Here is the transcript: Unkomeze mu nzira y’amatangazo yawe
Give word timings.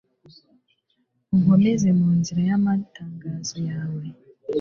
Unkomeze 1.33 1.87
mu 1.99 2.09
nzira 2.19 2.41
y’amatangazo 2.49 3.55
yawe 3.69 4.05